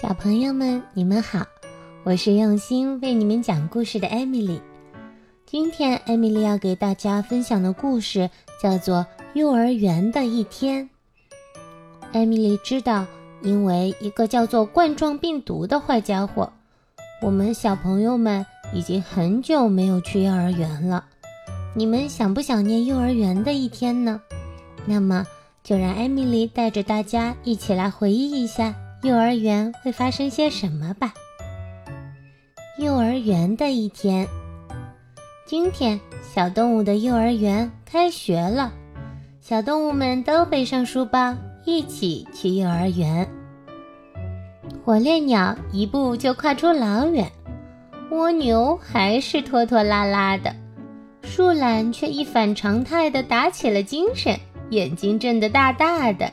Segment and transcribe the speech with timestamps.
[0.00, 1.44] 小朋友们，你们好，
[2.04, 4.62] 我是用心为你们讲故事的艾米丽。
[5.44, 8.30] 今天，艾米丽要给大家分享的故事
[8.62, 8.98] 叫做
[9.32, 10.88] 《幼儿园的一天》。
[12.12, 13.04] 艾米丽知道，
[13.42, 16.52] 因为一个叫做冠状病毒的坏家伙，
[17.20, 21.06] 我们小朋友们已经很久没有去幼儿园了。
[21.74, 24.22] 你们想不想念幼儿园的一天呢？
[24.86, 25.26] 那么，
[25.64, 28.72] 就让艾米丽带着大家一起来回忆一下。
[29.02, 31.14] 幼儿园会发生些什么吧？
[32.78, 34.26] 幼儿园的一天，
[35.46, 36.00] 今天
[36.34, 38.72] 小动物的幼儿园开学了，
[39.40, 43.28] 小动物们都背上书包，一起去幼儿园。
[44.84, 47.30] 火烈鸟一步就跨出老远，
[48.10, 50.52] 蜗牛还是拖拖拉拉的，
[51.22, 54.36] 树懒却一反常态的打起了精神，
[54.70, 56.32] 眼睛睁得大大的。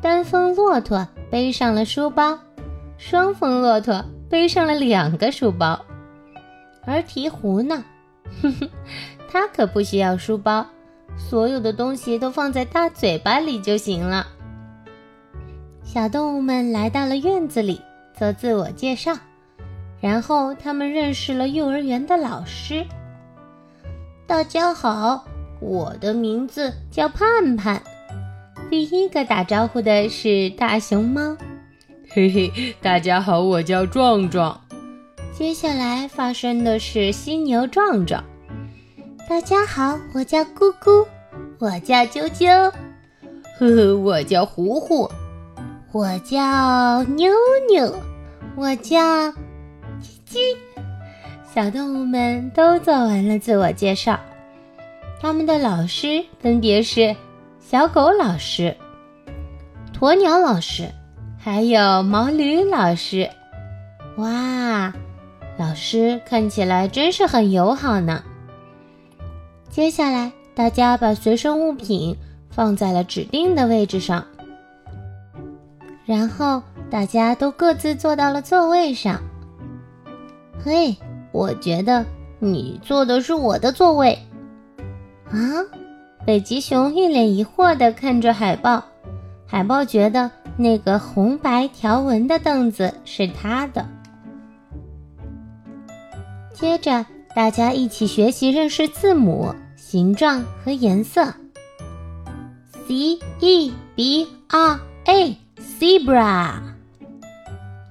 [0.00, 1.04] 单峰骆驼。
[1.32, 2.38] 背上了书包，
[2.98, 5.82] 双峰骆驼背上了两个书包，
[6.84, 7.82] 而鹈鹕呢？
[8.42, 8.68] 哼哼，
[9.30, 10.66] 它可不需要书包，
[11.16, 14.26] 所有的东西都放在大嘴巴里就行了。
[15.82, 17.80] 小动物们来到了院子里
[18.14, 19.16] 做自我介绍，
[20.02, 22.84] 然后他们认识了幼儿园的老师。
[24.26, 25.24] 大家好，
[25.60, 27.82] 我的名字叫盼盼。
[28.72, 31.36] 第一个打招呼的是大熊猫，
[32.08, 34.58] 嘿嘿，大家好，我叫壮壮。
[35.30, 38.24] 接下来发生的是犀牛壮壮，
[39.28, 41.06] 大家好，我叫咕咕，
[41.58, 42.72] 我叫啾啾，
[43.58, 45.06] 呵呵，我叫糊糊，
[45.92, 47.30] 我叫妞
[47.70, 47.94] 妞，
[48.56, 49.34] 我叫叽
[50.26, 50.38] 叽。
[51.54, 54.18] 小动物们都做完了自我介绍，
[55.20, 57.14] 他们的老师分别是。
[57.72, 58.76] 小狗老师、
[59.98, 60.90] 鸵鸟老师，
[61.38, 63.30] 还有毛驴老师，
[64.18, 64.92] 哇，
[65.56, 68.22] 老师看起来真是很友好呢。
[69.70, 72.14] 接下来，大家把随身物品
[72.50, 74.22] 放在了指定的位置上，
[76.04, 79.18] 然后大家都各自坐到了座位上。
[80.62, 80.94] 嘿，
[81.32, 82.04] 我觉得
[82.38, 84.18] 你坐的是我的座位
[85.30, 85.40] 啊。
[86.24, 88.84] 北极熊一脸疑惑地看着海豹，
[89.46, 93.86] 海豹觉得那个红白条纹的凳子是他的。
[96.54, 101.34] 接着，大家一起学习认识字母、形状和颜色。
[102.86, 105.36] C E B R A
[105.80, 106.52] zebra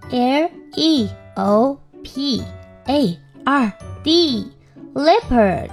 [0.09, 2.41] L E O P
[2.86, 4.52] A R D
[4.94, 5.70] leopard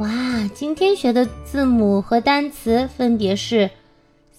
[0.00, 3.70] 哇，今天学的字母和单词分别是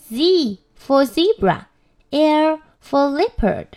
[0.09, 3.67] Z for zebra，L for leopard，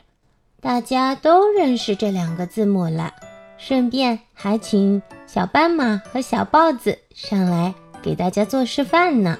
[0.62, 3.12] 大家都认识这两个字母了。
[3.59, 9.39] 顺便还请小斑马和小豹子上来给大家做示范呢。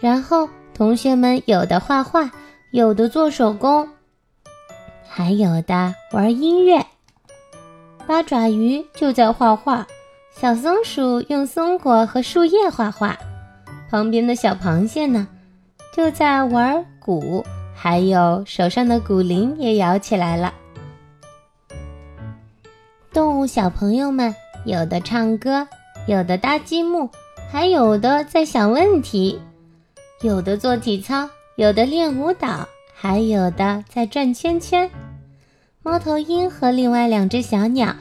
[0.00, 2.30] 然后同学们有的画画，
[2.70, 3.90] 有的做手工，
[5.06, 6.86] 还有的玩音乐。
[8.06, 9.86] 八爪鱼就在画画。
[10.38, 13.18] 小松鼠用松果和树叶画画，
[13.90, 15.26] 旁边的小螃蟹呢，
[15.94, 17.42] 就在玩鼓，
[17.74, 20.52] 还有手上的鼓铃也摇起来了。
[23.14, 24.34] 动物小朋友们
[24.66, 25.66] 有的唱歌，
[26.06, 27.08] 有的搭积木，
[27.50, 29.40] 还有的在想问题，
[30.20, 34.90] 有的做体操，有的练舞蹈，还有的在转圈圈。
[35.82, 37.96] 猫头鹰和另外两只小鸟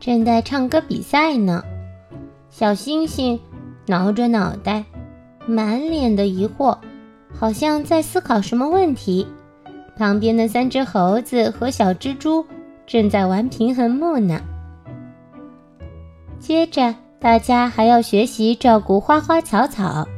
[0.00, 1.62] 正在唱歌比赛呢。
[2.58, 3.38] 小星星
[3.84, 4.82] 挠着脑袋，
[5.46, 6.78] 满脸的疑惑，
[7.38, 9.26] 好像在思考什么问题。
[9.94, 12.46] 旁边的三只猴子和小蜘蛛
[12.86, 14.40] 正在玩平衡木呢。
[16.38, 20.08] 接着，大家还要学习照顾花花草草，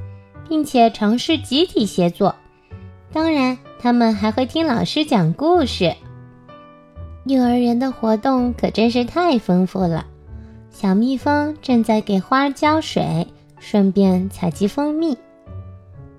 [0.48, 2.36] 并且尝试集体协作。
[3.12, 5.92] 当然，他们还会听老师讲故事。
[7.24, 10.06] 幼儿园的活动可真是太丰富了。
[10.70, 13.26] 小蜜蜂正在给花浇水，
[13.58, 15.18] 顺便采集蜂蜜。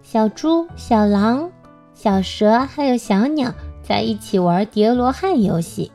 [0.04, 1.50] 小猪、小狼、
[1.94, 3.54] 小蛇还有小鸟
[3.84, 5.92] 在一起玩叠罗汉游戏。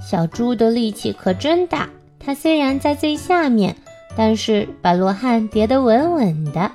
[0.00, 3.76] 小猪的力气可真大，它虽然在最下面，
[4.16, 6.70] 但是把罗汉叠得稳稳的。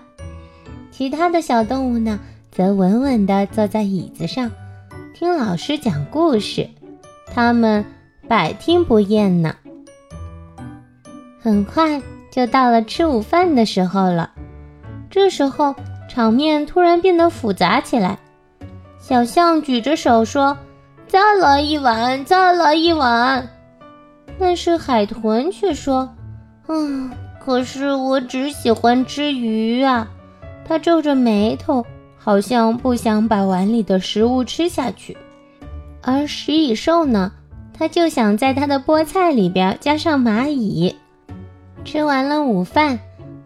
[0.92, 2.20] 其他的小动物呢，
[2.52, 4.52] 则稳稳地坐在椅子上，
[5.16, 6.70] 听老师讲故事，
[7.34, 7.86] 它们
[8.28, 9.56] 百听不厌呢。
[11.44, 12.02] 很快
[12.32, 14.32] 就到了吃午饭的时候了，
[15.10, 15.76] 这时候
[16.08, 18.18] 场面突然变得复杂起来。
[18.98, 20.58] 小象举着手说
[21.06, 23.46] ：“再来一碗，再来一碗。”
[24.40, 26.10] 但是海豚却说
[26.70, 27.12] ：“嗯，
[27.44, 30.08] 可是我只喜欢吃鱼啊。”
[30.66, 31.86] 他皱着眉头，
[32.18, 35.18] 好像不想把碗里的食物吃下去。
[36.02, 37.34] 而食蚁兽呢，
[37.78, 40.96] 它就想在它的菠菜里边加上蚂蚁。
[41.84, 43.00] 吃完了午饭，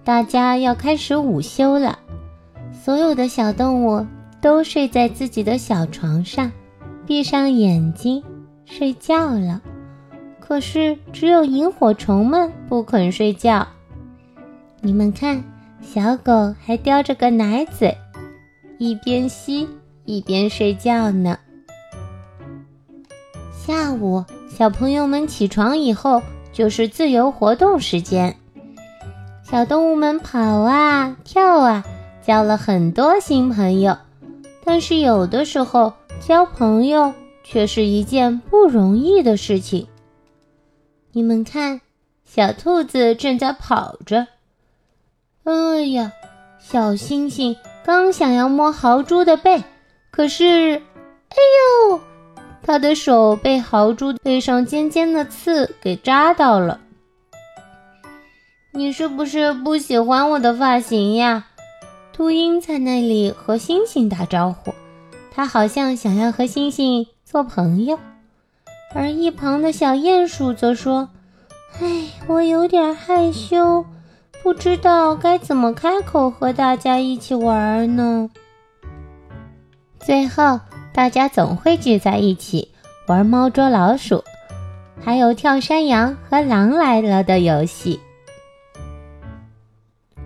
[0.03, 1.99] 大家要开始午休了。
[2.71, 4.05] 所有的小动物。
[4.39, 6.51] 都睡在自己的小床上，
[7.07, 8.23] 闭上眼睛
[8.65, 9.59] 睡觉了。
[10.39, 13.67] 可是只有萤火虫们不肯睡觉。
[14.79, 15.43] 你们看，
[15.81, 17.97] 小狗还叼着个奶嘴，
[18.77, 19.67] 一边吸
[20.05, 21.39] 一边睡觉呢。
[23.51, 26.21] 下午，小朋友们起床以后
[26.51, 28.35] 就是自由活动时间。
[29.43, 31.83] 小动物们跑啊跳啊，
[32.21, 33.97] 交了很多新朋友。
[34.65, 37.13] 但是有的时候交朋友
[37.43, 39.87] 却是一件不容易的事情。
[41.13, 41.79] 你们看，
[42.25, 44.27] 小兔子正在跑着。
[45.45, 46.11] 哎呀，
[46.59, 47.55] 小猩猩
[47.85, 49.63] 刚想要摸豪猪的背，
[50.11, 51.37] 可是，哎
[51.89, 52.01] 呦，
[52.67, 56.81] 它的手被豪猪背上尖尖的刺给扎到了。
[58.71, 61.47] 你是不是不喜欢我的发型呀？
[62.11, 64.73] 秃鹰在那里和星星打招呼，
[65.31, 67.97] 它好像想要和星星做朋友。
[68.93, 71.07] 而一旁的小鼹鼠则说
[71.79, 73.85] ：“唉，我有点害羞，
[74.43, 78.29] 不知道该怎么开口和大家一起玩呢。”
[79.99, 80.59] 最后，
[80.97, 82.71] 大家总会聚在一起
[83.05, 84.23] 玩猫捉老鼠，
[84.99, 87.99] 还有跳山羊和狼来了的游戏。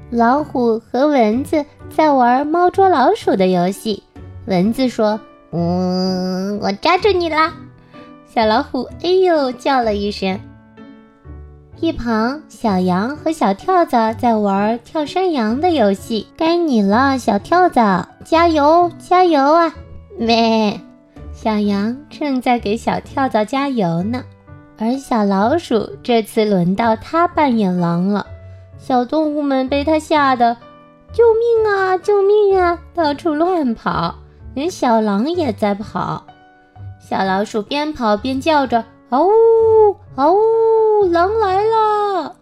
[0.09, 4.01] 老虎和蚊子在玩猫捉老鼠的游戏。
[4.45, 5.19] 蚊子说
[5.51, 7.53] ：“嗯，我抓住你啦！”
[8.33, 10.39] 小老虎“哎呦”叫了一声。
[11.81, 16.27] 一旁，小羊和小跳蚤在玩跳山羊的游戏。
[16.37, 19.73] 该你了，小跳蚤，加油，加油啊！
[20.23, 20.79] 喂，
[21.33, 24.23] 小羊正在给小跳蚤加油呢。
[24.77, 28.27] 而小老鼠这次轮到它扮演狼了。
[28.77, 30.55] 小动物们被它吓得，
[31.11, 31.97] 救命啊！
[31.97, 32.79] 救命啊！
[32.93, 34.13] 到处乱跑，
[34.53, 36.23] 连小狼也在跑。
[36.99, 39.31] 小老鼠边跑边叫着：“嗷呜，
[40.13, 42.35] 嗷呜，狼来了！”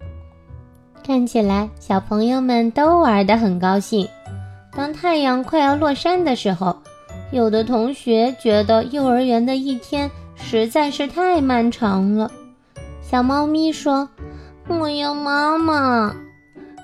[1.01, 4.05] 看起来小朋友们都玩得很高兴。
[4.75, 6.75] 当太阳快要落山的时候，
[7.31, 12.31] 有的同学觉得幼儿园的一天实在是太漫长了。
[13.01, 14.09] 小猫咪说
[14.67, 16.15] ：“我要妈妈。”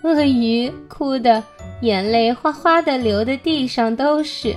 [0.04, 1.44] 鳄鱼哭的
[1.82, 4.56] 眼泪哗哗的流的地上都是。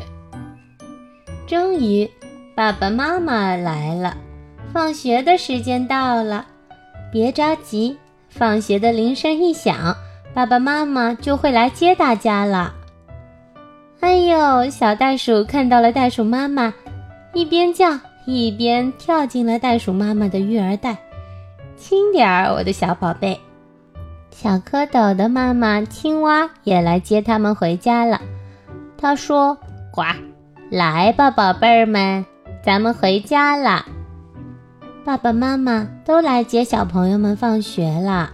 [1.46, 2.10] 终于，
[2.54, 4.14] 爸爸妈妈来了，
[4.74, 6.46] 放学的时间到了。
[7.10, 7.96] 别着急，
[8.28, 9.96] 放学的铃声一响，
[10.34, 12.74] 爸爸妈妈就会来接大家了。
[14.00, 16.72] 哎呦，小袋鼠看到了袋鼠妈妈，
[17.34, 20.96] 一边叫一边跳进了袋鼠妈妈的育儿袋。
[21.76, 23.38] 轻点儿，我的小宝贝。
[24.30, 28.20] 小蝌蚪的妈妈青蛙也来接他们回家了。
[28.96, 29.58] 他说
[29.90, 30.02] ：“呱，
[30.70, 32.24] 来吧，宝贝儿们，
[32.62, 33.84] 咱们回家了。”
[35.04, 38.30] 爸爸妈妈都来接小朋友们放学了。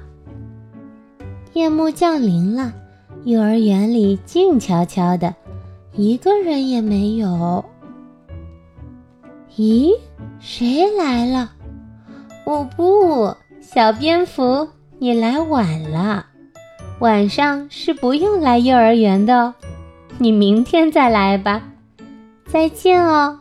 [1.55, 2.73] 夜幕降临了，
[3.25, 5.35] 幼儿园里静悄悄的，
[5.97, 7.65] 一个人也没有。
[9.57, 9.93] 咦，
[10.41, 11.53] 谁来了？
[12.45, 14.69] 哦不，小蝙蝠。
[14.99, 16.27] 你来晚了，
[17.01, 19.55] 晚上是不用来幼儿园的，
[20.19, 21.63] 你明天再来吧。
[22.47, 23.39] 再见哦，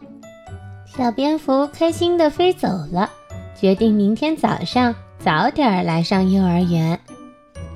[0.86, 3.10] 小蝙蝠开心的飞走了，
[3.55, 7.00] 决定明天早上早点来上幼儿园。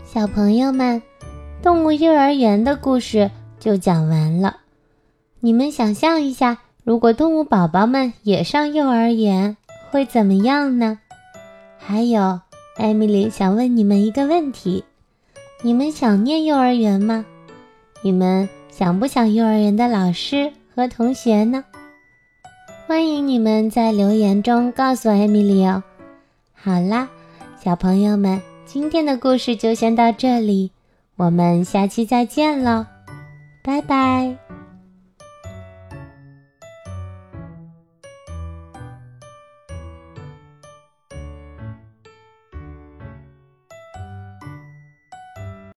[0.04, 1.02] 小朋友们，
[1.64, 4.58] 动物幼儿园的故事就讲完了。
[5.40, 9.58] 你们想象一下，如果动物宝宝们也上幼儿园，
[9.92, 11.00] 会怎么样呢？
[11.78, 12.42] 还有。
[12.78, 14.84] 艾米丽想问你们一个问题：
[15.64, 17.26] 你们想念幼儿园吗？
[18.04, 21.66] 你们想不想幼儿园的老师和同学呢？
[22.86, 25.82] 欢迎你们在留言中告诉艾米丽哦。
[26.54, 27.10] 好啦，
[27.60, 30.70] 小朋友们，今天的故事就先到这里，
[31.16, 32.86] 我们下期再见喽，
[33.64, 34.47] 拜拜。